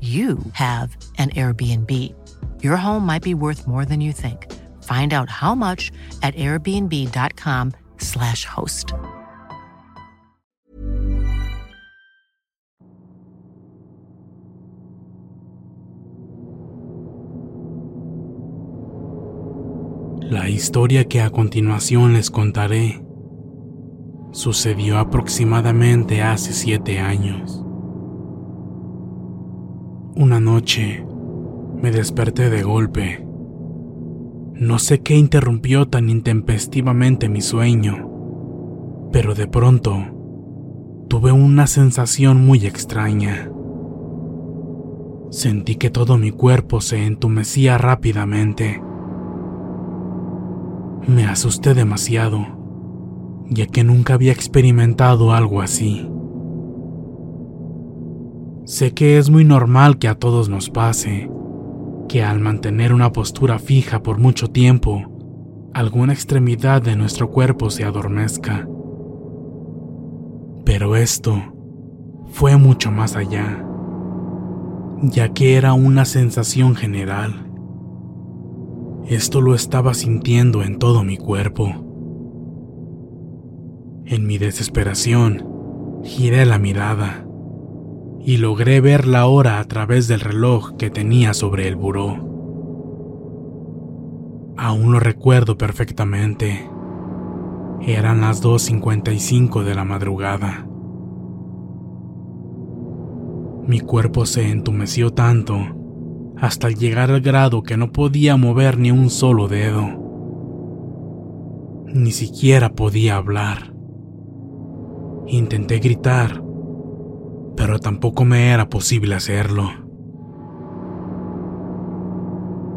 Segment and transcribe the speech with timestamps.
[0.00, 1.90] you have an Airbnb.
[2.62, 4.46] Your home might be worth more than you think.
[4.84, 8.94] Find out how much at airbnb.com/slash host.
[20.30, 23.04] La historia que a continuación les contaré
[24.32, 27.64] sucedió aproximadamente hace siete años.
[30.20, 31.02] Una noche
[31.80, 33.26] me desperté de golpe.
[34.52, 39.96] No sé qué interrumpió tan intempestivamente mi sueño, pero de pronto
[41.08, 43.50] tuve una sensación muy extraña.
[45.30, 48.82] Sentí que todo mi cuerpo se entumecía rápidamente.
[51.08, 52.44] Me asusté demasiado,
[53.48, 56.10] ya que nunca había experimentado algo así.
[58.70, 61.28] Sé que es muy normal que a todos nos pase,
[62.08, 65.02] que al mantener una postura fija por mucho tiempo,
[65.74, 68.68] alguna extremidad de nuestro cuerpo se adormezca.
[70.64, 71.42] Pero esto
[72.28, 73.66] fue mucho más allá,
[75.02, 77.50] ya que era una sensación general.
[79.04, 81.66] Esto lo estaba sintiendo en todo mi cuerpo.
[84.04, 85.44] En mi desesperación,
[86.04, 87.26] giré la mirada
[88.22, 92.30] y logré ver la hora a través del reloj que tenía sobre el buró.
[94.56, 96.68] Aún lo recuerdo perfectamente.
[97.80, 100.66] Eran las 2.55 de la madrugada.
[103.66, 105.56] Mi cuerpo se entumeció tanto
[106.36, 109.86] hasta llegar al grado que no podía mover ni un solo dedo.
[111.86, 113.74] Ni siquiera podía hablar.
[115.26, 116.42] Intenté gritar,
[117.60, 119.70] pero tampoco me era posible hacerlo.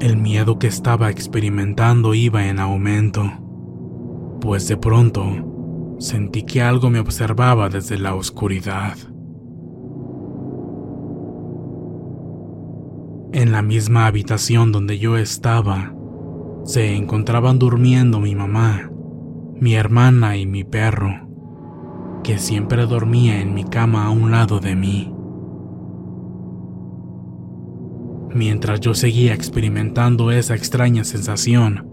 [0.02, 3.24] El miedo que estaba experimentando iba en aumento,
[4.42, 8.98] pues de pronto sentí que algo me observaba desde la oscuridad.
[13.32, 15.96] En la misma habitación donde yo estaba,
[16.66, 18.92] se encontraban durmiendo mi mamá,
[19.62, 21.33] mi hermana y mi perro,
[22.24, 25.14] que siempre dormía en mi cama a un lado de mí.
[28.34, 31.88] Mientras yo seguía experimentando esa extraña sensación,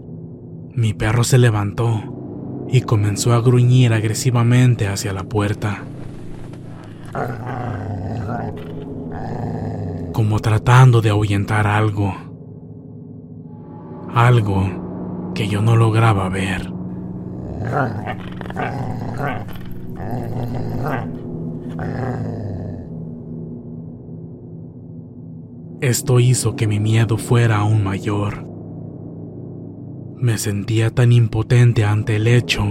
[0.73, 5.83] mi perro se levantó y comenzó a gruñir agresivamente hacia la puerta.
[10.13, 12.13] como tratando de ahuyentar algo.
[14.13, 16.71] Algo que yo no lograba ver.
[25.81, 28.45] Esto hizo que mi miedo fuera aún mayor.
[30.15, 32.63] Me sentía tan impotente ante el hecho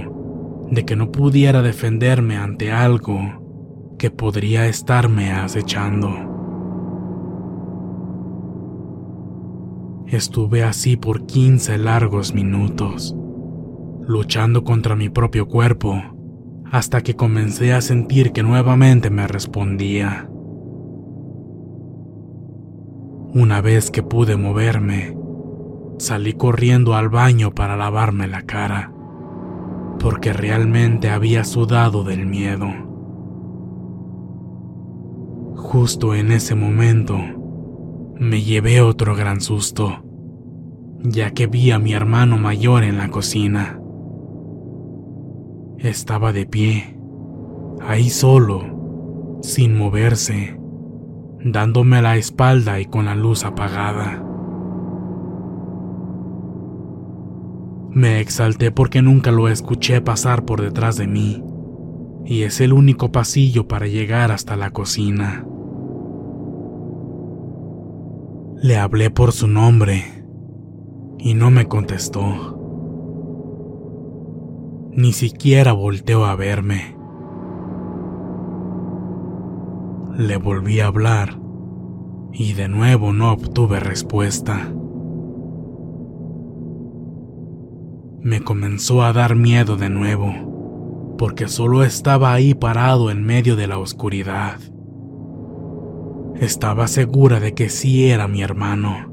[0.71, 6.09] de que no pudiera defenderme ante algo que podría estarme acechando.
[10.06, 13.17] Estuve así por 15 largos minutos,
[14.06, 16.00] luchando contra mi propio cuerpo,
[16.71, 20.29] hasta que comencé a sentir que nuevamente me respondía.
[23.35, 25.17] Una vez que pude moverme,
[25.99, 28.93] salí corriendo al baño para lavarme la cara,
[29.99, 32.69] porque realmente había sudado del miedo.
[35.57, 37.19] Justo en ese momento,
[38.17, 40.05] me llevé otro gran susto,
[41.03, 43.80] ya que vi a mi hermano mayor en la cocina.
[45.82, 46.94] Estaba de pie,
[47.81, 50.61] ahí solo, sin moverse,
[51.43, 54.23] dándome la espalda y con la luz apagada.
[57.93, 61.43] Me exalté porque nunca lo escuché pasar por detrás de mí,
[62.26, 65.47] y es el único pasillo para llegar hasta la cocina.
[68.62, 70.05] Le hablé por su nombre
[71.19, 72.60] y no me contestó.
[75.00, 76.94] Ni siquiera volteó a verme.
[80.14, 81.41] Le volví a hablar
[82.35, 84.70] y de nuevo no obtuve respuesta.
[88.20, 93.69] Me comenzó a dar miedo de nuevo, porque solo estaba ahí parado en medio de
[93.69, 94.61] la oscuridad.
[96.38, 99.11] Estaba segura de que sí era mi hermano.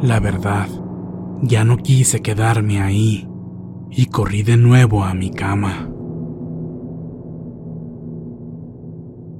[0.00, 0.68] La verdad,
[1.42, 3.28] ya no quise quedarme ahí
[3.90, 5.90] y corrí de nuevo a mi cama.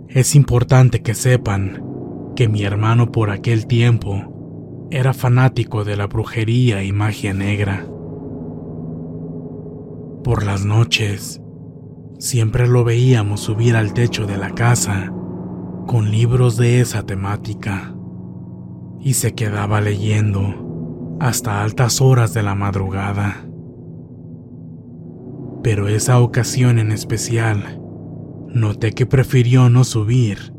[0.09, 1.83] Es importante que sepan
[2.35, 7.87] que mi hermano por aquel tiempo era fanático de la brujería y magia negra.
[10.23, 11.41] Por las noches,
[12.19, 15.13] siempre lo veíamos subir al techo de la casa
[15.87, 17.95] con libros de esa temática
[19.01, 20.66] y se quedaba leyendo
[21.21, 23.47] hasta altas horas de la madrugada.
[25.63, 27.81] Pero esa ocasión en especial,
[28.49, 30.53] noté que prefirió no subir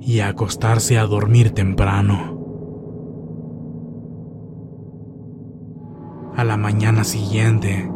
[0.00, 2.38] y acostarse a dormir temprano.
[6.36, 7.90] A la mañana siguiente,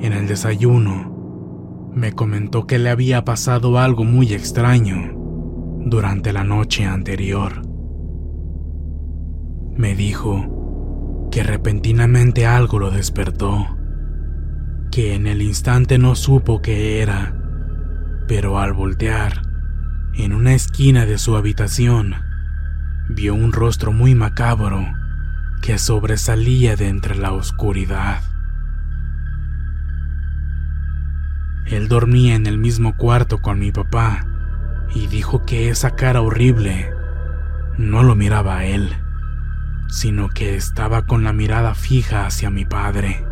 [0.00, 5.12] en el desayuno, me comentó que le había pasado algo muy extraño
[5.84, 7.62] durante la noche anterior.
[9.76, 10.61] Me dijo
[11.32, 13.78] que repentinamente algo lo despertó,
[14.90, 17.34] que en el instante no supo qué era,
[18.28, 19.40] pero al voltear,
[20.12, 22.16] en una esquina de su habitación,
[23.08, 24.86] vio un rostro muy macabro
[25.62, 28.20] que sobresalía de entre la oscuridad.
[31.64, 34.26] Él dormía en el mismo cuarto con mi papá
[34.94, 36.92] y dijo que esa cara horrible
[37.78, 39.01] no lo miraba a él,
[39.92, 43.26] sino que estaba con la mirada fija hacia mi padre.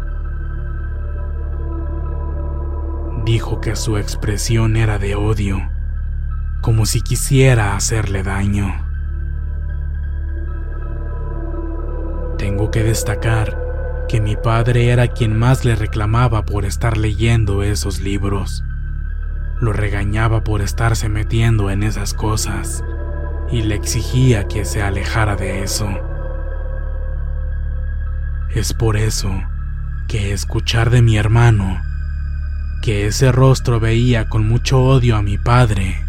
[3.24, 5.58] Dijo que su expresión era de odio,
[6.60, 8.86] como si quisiera hacerle daño.
[12.36, 13.58] Tengo que destacar
[14.06, 18.64] que mi padre era quien más le reclamaba por estar leyendo esos libros.
[19.60, 22.84] Lo regañaba por estarse metiendo en esas cosas
[23.50, 26.09] y le exigía que se alejara de eso.
[28.54, 29.30] Es por eso
[30.08, 31.80] que escuchar de mi hermano
[32.82, 36.04] que ese rostro veía con mucho odio a mi padre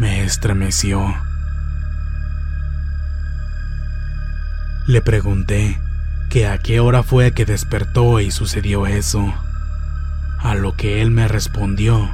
[0.00, 1.14] me estremeció.
[4.88, 5.80] Le pregunté
[6.30, 9.32] que a qué hora fue que despertó y sucedió eso,
[10.40, 12.10] a lo que él me respondió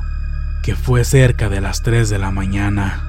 [0.63, 3.03] que fue cerca de las 3 de la mañana,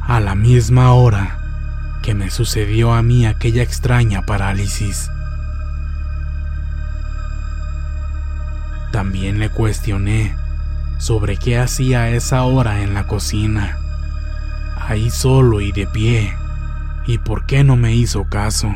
[0.00, 1.45] a la misma hora
[2.06, 5.10] que me sucedió a mí aquella extraña parálisis.
[8.92, 10.36] También le cuestioné
[10.98, 13.76] sobre qué hacía esa hora en la cocina,
[14.78, 16.32] ahí solo y de pie
[17.08, 18.72] ¿Y por qué no me hizo caso?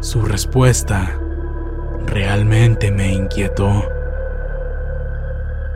[0.00, 1.16] Su respuesta
[2.06, 3.88] realmente me inquietó,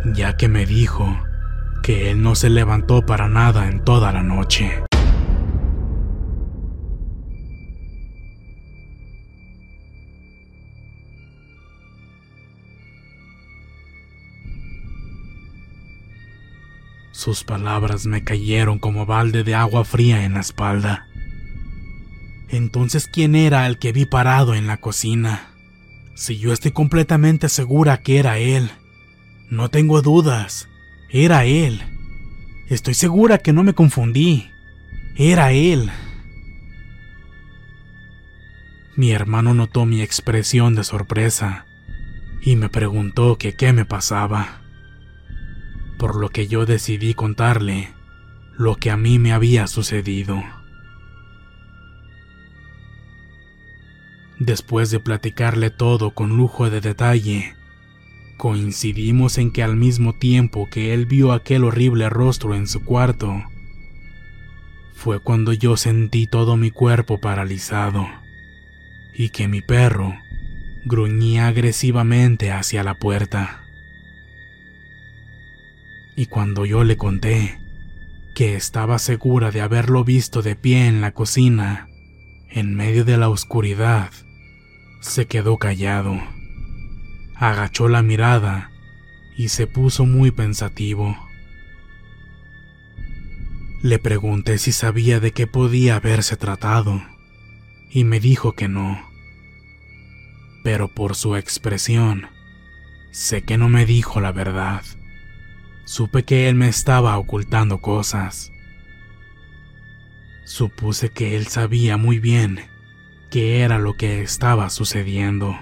[0.05, 1.17] ya que me dijo
[1.83, 4.85] que él no se levantó para nada en toda la noche.
[17.11, 21.07] Sus palabras me cayeron como balde de agua fría en la espalda.
[22.49, 25.53] Entonces, ¿quién era el que vi parado en la cocina?
[26.15, 28.71] Si yo estoy completamente segura que era él.
[29.51, 30.69] No tengo dudas.
[31.13, 31.83] Era él.
[32.69, 34.51] Estoy segura que no me confundí.
[35.17, 35.91] Era él.
[38.97, 41.67] Mi hermano notó mi expresión de sorpresa
[42.43, 44.63] y me preguntó qué me pasaba
[46.03, 47.95] por lo que yo decidí contarle
[48.59, 50.43] lo que a mí me había sucedido.
[54.41, 57.55] Después de platicarle todo con lujo de detalle,
[58.43, 63.41] coincidimos en que al mismo tiempo que él vio aquel horrible rostro en su cuarto,
[64.95, 68.05] fue cuando yo sentí todo mi cuerpo paralizado
[69.15, 70.17] y que mi perro
[70.85, 73.63] gruñía agresivamente hacia la puerta.
[76.17, 77.61] Y cuando yo le conté
[78.35, 81.87] que estaba segura de haberlo visto de pie en la cocina,
[82.51, 84.11] en medio de la oscuridad,
[85.01, 86.21] se quedó callado,
[87.43, 88.71] agachó la mirada
[89.37, 91.17] y se puso muy pensativo.
[93.83, 97.03] Le pregunté si sabía de qué podía haberse tratado
[97.91, 99.11] y me dijo que no.
[100.63, 102.29] Pero por su expresión,
[103.11, 104.85] sé que no me dijo la verdad.
[105.85, 108.53] Supe que él me estaba ocultando cosas.
[110.45, 112.61] Supuse que él sabía muy bien
[113.33, 115.59] qué era lo que estaba sucediendo.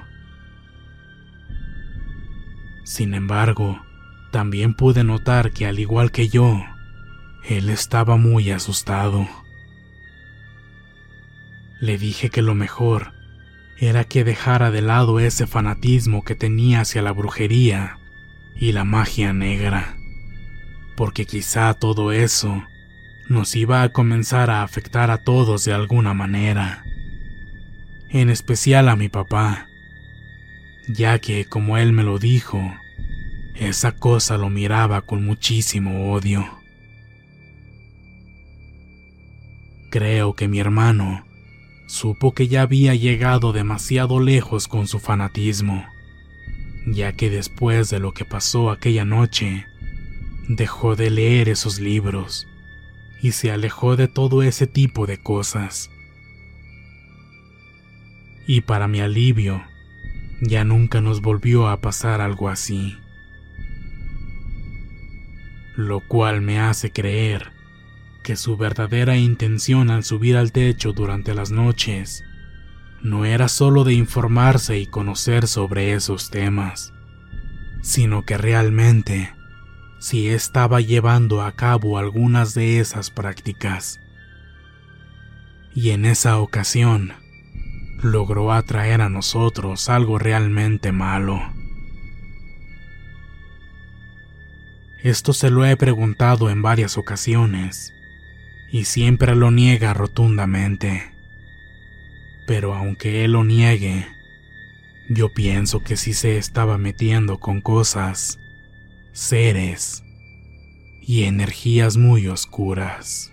[3.01, 3.81] Sin embargo,
[4.31, 6.63] también pude notar que al igual que yo,
[7.49, 9.27] él estaba muy asustado.
[11.81, 13.15] Le dije que lo mejor
[13.79, 17.99] era que dejara de lado ese fanatismo que tenía hacia la brujería
[18.55, 19.97] y la magia negra,
[20.95, 22.63] porque quizá todo eso
[23.31, 26.85] nos iba a comenzar a afectar a todos de alguna manera,
[28.11, 29.69] en especial a mi papá,
[30.87, 32.61] ya que, como él me lo dijo,
[33.55, 36.47] esa cosa lo miraba con muchísimo odio.
[39.91, 41.25] Creo que mi hermano
[41.87, 45.85] supo que ya había llegado demasiado lejos con su fanatismo,
[46.87, 49.67] ya que después de lo que pasó aquella noche,
[50.49, 52.47] dejó de leer esos libros
[53.21, 55.91] y se alejó de todo ese tipo de cosas.
[58.47, 59.63] Y para mi alivio,
[60.41, 62.97] ya nunca nos volvió a pasar algo así.
[65.81, 67.53] Lo cual me hace creer
[68.23, 72.23] que su verdadera intención al subir al techo durante las noches
[73.01, 76.93] no era solo de informarse y conocer sobre esos temas,
[77.81, 79.33] sino que realmente
[80.01, 84.01] sí estaba llevando a cabo algunas de esas prácticas.
[85.75, 87.15] Y en esa ocasión
[88.03, 91.41] logró atraer a nosotros algo realmente malo.
[95.03, 97.95] Esto se lo he preguntado en varias ocasiones
[98.71, 101.11] y siempre lo niega rotundamente.
[102.47, 104.07] Pero aunque él lo niegue,
[105.09, 108.39] yo pienso que sí se estaba metiendo con cosas,
[109.15, 110.03] seres
[111.01, 113.33] y energías muy oscuras.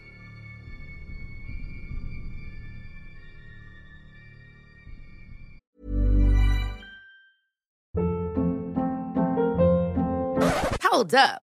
[10.89, 11.47] Hold up.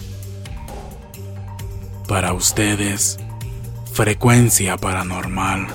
[2.11, 3.17] Para ustedes,
[3.93, 5.67] frecuencia paranormal.